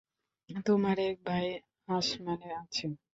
[0.65, 1.45] তোমার এক ভাই
[1.89, 2.85] আসমানে আছে?